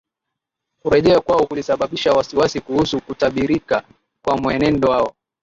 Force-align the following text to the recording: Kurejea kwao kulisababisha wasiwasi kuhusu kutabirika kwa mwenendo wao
Kurejea 0.81 1.19
kwao 1.19 1.45
kulisababisha 1.45 2.13
wasiwasi 2.13 2.61
kuhusu 2.61 3.01
kutabirika 3.01 3.83
kwa 4.25 4.37
mwenendo 4.37 4.87
wao 4.89 5.13